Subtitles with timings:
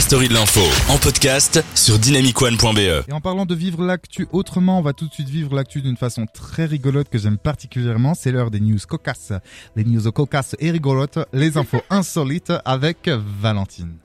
[0.00, 3.06] la story de l'info en podcast sur dynamicone.be.
[3.06, 5.98] Et en parlant de vivre l'actu autrement, on va tout de suite vivre l'actu d'une
[5.98, 8.14] façon très rigolote que j'aime particulièrement.
[8.14, 9.34] C'est l'heure des news cocasses.
[9.76, 13.10] Les news cocasses et rigolotes, les infos insolites avec
[13.42, 13.98] Valentine.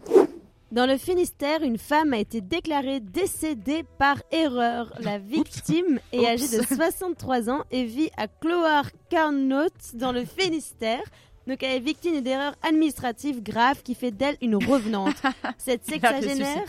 [0.74, 4.92] Dans le Finistère, une femme a été déclarée décédée par erreur.
[5.00, 11.04] La victime est âgée de 63 ans et vit à Cloire-Carnot dans le Finistère.
[11.48, 15.16] Donc elle est victime d'une erreur administrative grave qui fait d'elle une revenante.
[15.58, 16.64] Cette sexagénaire,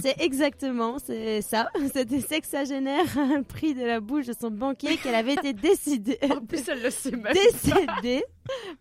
[0.00, 1.70] c'est exactement, c'est ça.
[1.92, 6.40] Cette sexagénaire a appris de la bouche de son banquier qu'elle avait été décidée, En
[6.44, 7.32] plus, elle le sait même.
[7.34, 8.24] décédée.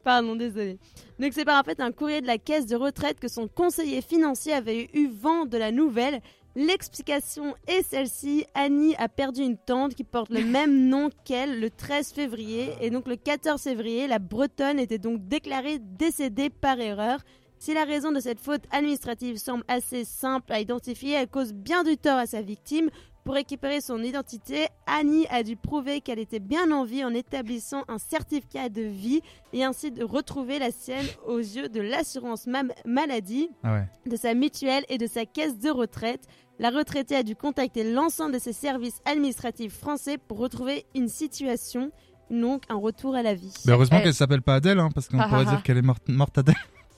[0.03, 0.77] Pardon, désolé.
[1.19, 4.01] Donc c'est par en fait un courrier de la caisse de retraite que son conseiller
[4.01, 6.21] financier avait eu vent de la nouvelle.
[6.55, 8.45] L'explication est celle-ci.
[8.53, 12.73] Annie a perdu une tante qui porte le même nom qu'elle le 13 février.
[12.79, 17.19] Et donc le 14 février, la Bretonne était donc déclarée décédée par erreur.
[17.57, 21.83] Si la raison de cette faute administrative semble assez simple à identifier, elle cause bien
[21.83, 22.89] du tort à sa victime.
[23.23, 27.83] Pour récupérer son identité, Annie a dû prouver qu'elle était bien en vie en établissant
[27.87, 29.21] un certificat de vie
[29.53, 32.47] et ainsi de retrouver la sienne aux yeux de l'assurance
[32.85, 33.87] maladie Ah ouais.
[34.11, 36.27] de sa mutuelle et de sa caisse de retraite.
[36.59, 41.91] La retraitée a dû contacter l'ensemble de ses services administratifs français pour retrouver une situation,
[42.29, 43.53] donc un retour à la vie.
[43.65, 45.61] Mais heureusement qu'elle s'appelle pas Adèle, hein, parce qu'on Ah, pourrait ah, dire ah.
[45.63, 46.55] qu'elle est morte, morte Adèle.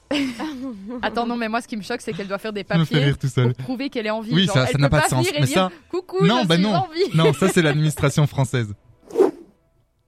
[1.02, 3.18] Attends, non, mais moi, ce qui me choque, c'est qu'elle doit faire des papiers rire
[3.18, 3.54] tout seul.
[3.54, 4.34] pour prouver qu'elle est en vie.
[4.34, 6.56] Oui, Genre, ça- ça n'a pas de sens, mais dire, ça- Coucou, Non, je bah
[6.56, 6.74] suis non.
[6.74, 7.16] en vie.
[7.18, 8.74] Non, ça c'est l'administration française.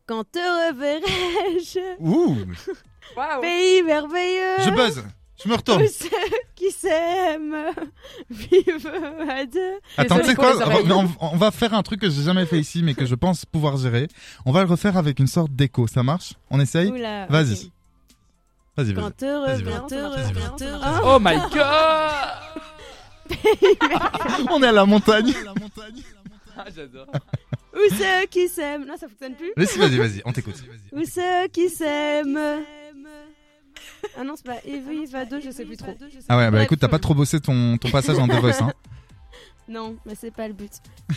[0.06, 1.80] Quand te reverrai-je?
[2.00, 2.38] Ouh,
[3.16, 3.42] Waouh.
[3.42, 5.04] Pays merveilleux je buzz.
[5.44, 5.84] Je me retourne.
[5.84, 6.10] Où ceux
[6.56, 7.68] qui s'aiment
[8.30, 8.92] vivent
[9.30, 9.74] à deux.
[9.98, 10.54] Attends, tu sais quoi?
[11.22, 13.78] on, va faire un truc que j'ai jamais fait ici, mais que je pense pouvoir
[13.78, 14.08] gérer.
[14.46, 15.86] On va le refaire avec une sorte d'écho.
[15.88, 16.34] Ça marche?
[16.50, 16.90] On essaye?
[16.92, 17.72] Oula, Vas-y.
[18.78, 19.04] Vas-y, vas-y.
[19.04, 20.52] reverrai.
[21.04, 22.48] Oh my god
[24.52, 25.34] On est à la montagne.
[26.56, 27.08] Ah, J'adore.
[27.74, 28.86] Où ceux qui s'aiment?
[28.86, 29.52] Non, ça fonctionne plus.
[29.56, 30.64] Vas-y, vas-y, vas-y, on t'écoute.
[30.92, 32.40] Où ceux qui s'aiment?
[34.18, 35.94] Ah non, c'est pas Eva, Eva 2, je sais plus trop.
[36.30, 38.74] Ah ouais, bah écoute, t'as pas trop bossé ton, ton passage en The Voice, hein.
[39.70, 40.72] Non, mais c'est pas le but.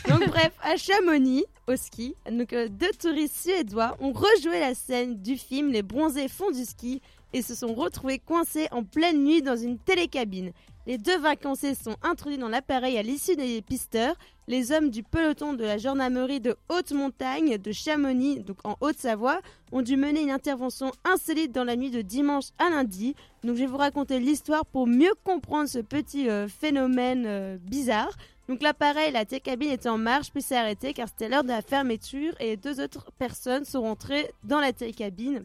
[0.08, 5.22] Donc bref, à Chamonix, au ski, donc euh, deux touristes suédois ont rejoué la scène
[5.22, 7.00] du film Les bronzés font du ski
[7.32, 10.52] et se sont retrouvés coincés en pleine nuit dans une télécabine.
[10.86, 14.16] Les deux vacanciers sont introduits dans l'appareil à l'issue des pisteurs.
[14.48, 19.40] Les hommes du peloton de la gendarmerie de haute montagne de Chamonix, donc en Haute-Savoie,
[19.72, 23.14] ont dû mener une intervention insolite dans la nuit de dimanche à lundi.
[23.44, 28.16] Donc je vais vous raconter l'histoire pour mieux comprendre ce petit euh, phénomène euh, bizarre.
[28.48, 31.62] Donc l'appareil, la télécabine était en marche puis s'est arrêté car c'était l'heure de la
[31.62, 35.44] fermeture et deux autres personnes sont rentrées dans la télécabine.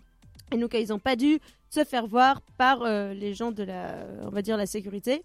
[0.52, 1.40] Et donc ils n'ont pas dû
[1.70, 5.24] se faire voir par euh, les gens de la, on va dire la sécurité.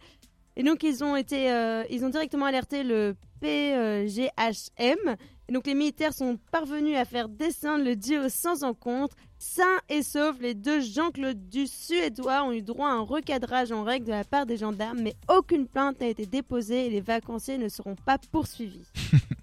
[0.56, 5.16] Et donc ils ont été, euh, ils ont directement alerté le PGHM.
[5.48, 9.16] Et donc les militaires sont parvenus à faire descendre le duo sans encontre.
[9.38, 13.84] Sains et saufs, les deux Jean-Claude du Suédois ont eu droit à un recadrage en
[13.84, 17.56] règle de la part des gendarmes, mais aucune plainte n'a été déposée et les vacanciers
[17.56, 18.86] ne seront pas poursuivis.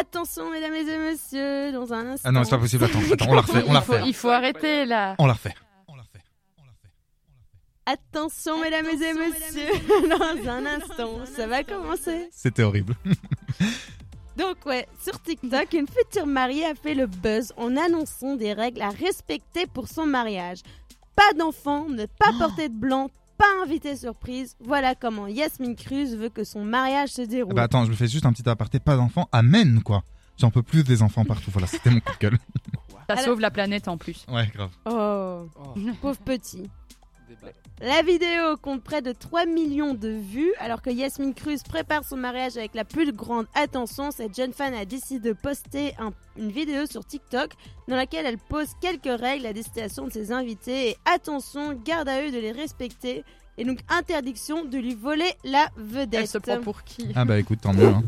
[0.00, 2.28] Attention, mesdames et messieurs, dans un instant.
[2.28, 4.08] Ah non, c'est pas possible, attends, attends, on la refait, on la il, faut, refait.
[4.08, 5.14] il faut arrêter là.
[5.18, 5.54] On la refait.
[7.84, 12.28] Attention, mesdames et messieurs, dans un instant, ça va commencer.
[12.30, 12.94] C'était horrible.
[14.36, 18.80] Donc ouais, sur TikTok, une future mariée a fait le buzz en annonçant des règles
[18.80, 20.60] à respecter pour son mariage.
[21.16, 23.10] Pas d'enfant, ne pas porter de blanc,
[23.40, 24.56] pas invité surprise.
[24.64, 27.54] Voilà comment Yasmine Cruz veut que son mariage se déroule.
[27.54, 30.02] Bah attends, je me fais juste un petit aparté, pas d'enfants, amen quoi.
[30.38, 32.38] J'en peux plus des enfants partout, voilà, c'était mon coup de gueule.
[33.08, 34.24] Ça Alors- sauve la planète en plus.
[34.28, 34.70] Ouais, grave.
[34.86, 35.48] Oh,
[36.00, 36.70] pauvre petit.
[37.80, 42.16] La vidéo compte près de 3 millions de vues, alors que Yasmine Cruz prépare son
[42.16, 44.10] mariage avec la plus grande attention.
[44.10, 47.52] Cette jeune fan a décidé de poster un- une vidéo sur TikTok
[47.88, 50.90] dans laquelle elle pose quelques règles à destination de ses invités.
[50.90, 53.24] Et attention, garde à eux de les respecter.
[53.58, 56.20] Et donc interdiction de lui voler la vedette.
[56.20, 57.08] Elle se prend pour qui?
[57.14, 57.86] Ah bah écoute, tant mieux.
[57.86, 58.02] Hein.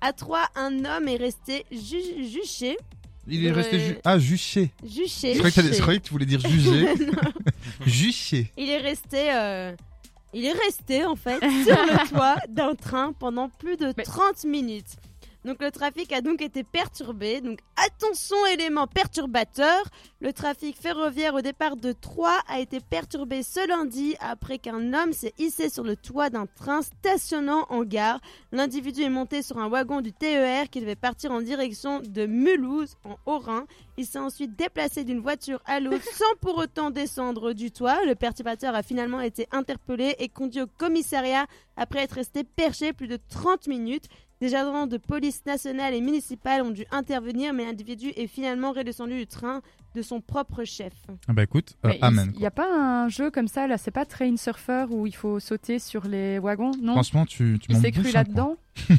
[0.00, 2.76] À 3, un homme est resté ju- juché.
[3.26, 4.70] Il est resté ju- Ah, juché.
[4.84, 5.32] Juché.
[5.34, 6.86] Je croyais, que t'allais- je croyais que tu voulais dire jugé.
[7.86, 8.50] juché.
[8.56, 9.72] Il est resté, euh,
[10.32, 14.44] il est resté en fait sur le toit d'un train pendant plus de Mais- 30
[14.44, 14.96] minutes.
[15.44, 17.40] Donc le trafic a donc été perturbé.
[17.42, 19.84] Donc attention élément perturbateur.
[20.20, 25.12] Le trafic ferroviaire au départ de Troyes a été perturbé ce lundi après qu'un homme
[25.12, 28.20] s'est hissé sur le toit d'un train stationnant en gare.
[28.52, 32.96] L'individu est monté sur un wagon du TER qui devait partir en direction de Mulhouse
[33.04, 33.66] en Haut-Rhin.
[33.98, 38.02] Il s'est ensuite déplacé d'une voiture à l'autre sans pour autant descendre du toit.
[38.06, 43.08] Le perturbateur a finalement été interpellé et conduit au commissariat après être resté perché plus
[43.08, 44.08] de 30 minutes.
[44.40, 49.14] Des agents de police nationale et municipale ont dû intervenir, mais l'individu est finalement redescendu
[49.16, 49.62] du train
[49.94, 50.92] de son propre chef.
[51.28, 52.32] Ah bah écoute, euh, amen.
[52.34, 55.14] Il n'y a pas un jeu comme ça, là, c'est pas Train Surfer où il
[55.14, 56.94] faut sauter sur les wagons, non?
[56.94, 58.56] Franchement, tu, tu Il m'en s'est cru là-dedans?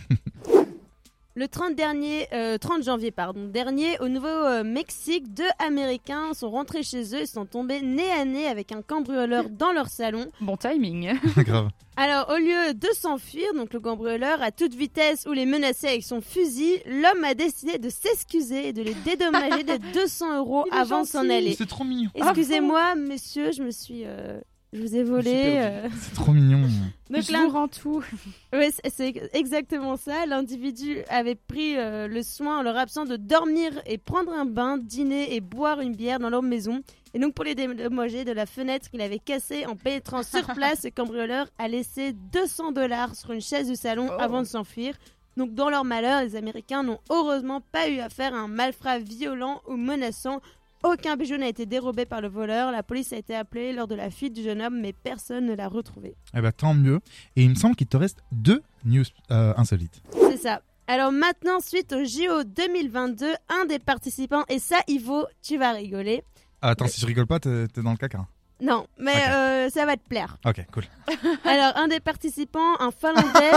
[1.38, 7.14] Le 30, dernier, euh, 30 janvier pardon, dernier, au Nouveau-Mexique, deux Américains sont rentrés chez
[7.14, 10.28] eux et sont tombés nez à nez avec un cambrioleur dans leur salon.
[10.40, 11.12] Bon timing.
[11.40, 11.72] Grave.
[11.98, 16.04] Alors, au lieu de s'enfuir, donc le cambrioleur à toute vitesse ou les menacer avec
[16.04, 21.02] son fusil, l'homme a décidé de s'excuser et de les dédommager de 200 euros avant
[21.02, 21.54] de s'en aller.
[21.58, 22.12] C'est trop mignon.
[22.16, 24.40] Excusez-moi, monsieur, je me suis, euh,
[24.74, 25.32] je vous ai volé.
[25.58, 25.88] euh.
[26.00, 26.62] C'est trop mignon.
[27.10, 28.04] Donc je vous rends tout.
[28.52, 30.26] Ouais, c'est- c'est exactement ça.
[30.26, 34.78] L'individu avait pris euh, le soin en leur absence de dormir et prendre un bain,
[34.78, 36.82] dîner et boire une bière dans leur maison.
[37.14, 40.84] Et donc pour les dédommager de la fenêtre qu'il avait cassée en pénétrant sur place,
[40.84, 44.18] le cambrioleur a laissé 200 dollars sur une chaise du salon Oh.
[44.20, 44.96] avant de s'enfuir.
[45.38, 49.62] Donc dans leur malheur, les Américains n'ont heureusement pas eu affaire à un malfrat violent
[49.68, 50.42] ou menaçant.
[50.86, 52.72] Aucun bijou n'a été dérobé par le voleur.
[52.72, 55.56] La police a été appelée lors de la fuite du jeune homme, mais personne ne
[55.56, 56.16] l'a retrouvé.
[56.38, 57.00] Eh bah tant mieux.
[57.36, 60.04] Et il me semble qu'il te reste deux news euh, insolites.
[60.14, 60.62] C'est ça.
[60.88, 66.24] Alors maintenant, suite au JO 2022, un des participants, et ça, Ivo, tu vas rigoler.
[66.62, 68.28] Ah, attends, si je rigole pas, t'es dans le caca.
[68.62, 70.38] Non, mais euh, ça va te plaire.
[70.46, 70.84] Ok, cool.
[71.46, 73.52] Alors, un des participants, un Finlandais.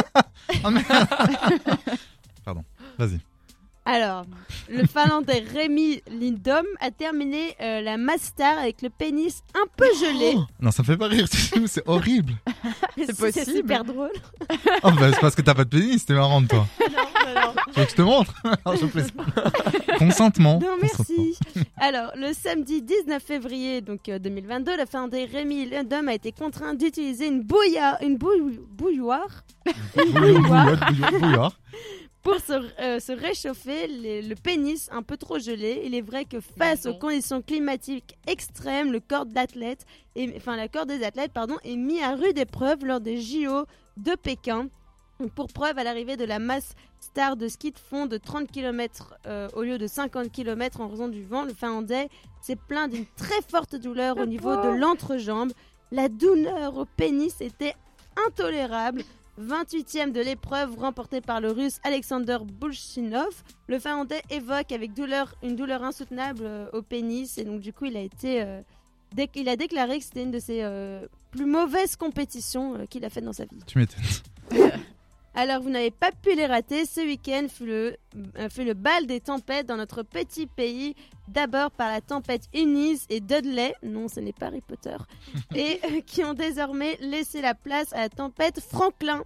[0.72, 0.82] Mais-
[2.44, 2.64] Pardon.
[2.98, 3.20] Vas-y.
[4.68, 10.36] Le Finlandais Rémi Lindom a terminé euh, la Master avec le pénis un peu gelé.
[10.60, 12.34] Non, ça me fait pas rire, du tout, c'est horrible.
[12.96, 13.46] c'est possible.
[13.56, 14.12] super drôle.
[14.82, 16.66] Oh, bah, c'est parce que t'as pas de pénis, c'était marrant de toi.
[16.80, 17.52] Non, non, non.
[17.72, 18.34] Tu veux que je te montre?
[18.64, 19.12] Alors, je plaisante.
[19.98, 20.58] Consentement.
[20.60, 21.14] Non, Consentement.
[21.16, 21.38] merci.
[21.76, 26.74] Alors, le samedi 19 février donc, euh, 2022, le Finlandais Rémi Lindom a été contraint
[26.74, 30.78] d'utiliser une, bouilla, une bouilloire bouillon, bouillon,
[31.20, 31.50] bouillon.
[32.30, 35.80] Pour se, euh, se réchauffer, les- le pénis un peu trop gelé.
[35.84, 39.86] Il est vrai que face aux conditions climatiques extrêmes, le corps d'athlète,
[40.36, 43.64] enfin la corps des athlètes, pardon, est mis à rude épreuve lors des JO
[43.96, 44.68] de Pékin.
[45.34, 49.14] Pour preuve, à l'arrivée de la masse star de ski de fond de 30 km
[49.54, 52.08] au lieu de 50 km en raison du vent, le Finlandais
[52.42, 55.52] s'est plaint d'une très forte douleur au niveau de l'entrejambe.
[55.92, 57.74] La douleur au pénis était
[58.26, 59.02] intolérable.
[59.38, 63.42] 28e de l'épreuve remportée par le russe Alexander Bulshinov.
[63.68, 67.86] Le Finlandais évoque avec douleur une douleur insoutenable euh, au pénis et donc du coup
[67.86, 68.60] il a été euh,
[69.32, 73.10] qu'il a déclaré que c'était une de ses euh, plus mauvaises compétitions euh, qu'il a
[73.10, 73.58] faites dans sa vie.
[73.66, 74.04] Tu m'étonnes.
[75.38, 77.96] Alors vous n'avez pas pu les rater, ce week-end fut le,
[78.40, 80.96] euh, fut le bal des tempêtes dans notre petit pays,
[81.28, 84.96] d'abord par la tempête Eunice et Dudley, non ce n'est pas Harry Potter,
[85.54, 89.22] et euh, qui ont désormais laissé la place à la tempête Franklin.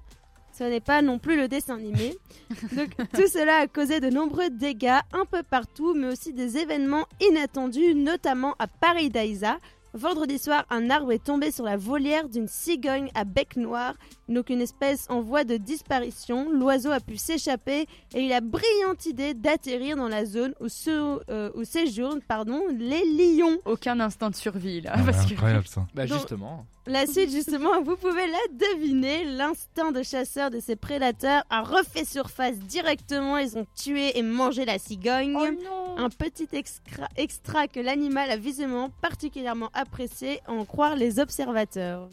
[0.53, 2.15] Ce n'est pas non plus le dessin animé.
[2.77, 7.07] Donc tout cela a causé de nombreux dégâts un peu partout, mais aussi des événements
[7.23, 9.57] inattendus, notamment à Paris d'Aïsa.
[9.95, 13.95] Vendredi soir, un arbre est tombé sur la volière d'une cigogne à bec noir,
[14.29, 16.51] donc une espèce en voie de disparition.
[16.51, 21.21] L'oiseau a pu s'échapper et il a brillante idée d'atterrir dans la zone où, se-
[21.31, 23.05] euh, où séjournent pardon, les
[23.37, 23.59] lions.
[23.67, 24.93] Aucun instinct de survie là.
[24.95, 25.35] Ah, parce que...
[25.35, 25.87] Incroyable ça.
[25.95, 26.67] Bah Donc- justement.
[26.89, 29.23] La suite, justement, vous pouvez la deviner.
[29.25, 33.39] L'instinct de chasseur de ces prédateurs a refait surface directement.
[33.39, 35.37] Ils ont tué et mangé la cigogne.
[35.39, 40.95] Oh non Un petit extra, extra que l'animal a visiblement particulièrement apprécié, à en croire
[40.95, 42.09] les observateurs.